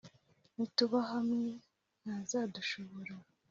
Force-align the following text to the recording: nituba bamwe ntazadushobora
nituba 0.55 0.97
bamwe 1.09 1.49
ntazadushobora 2.01 3.13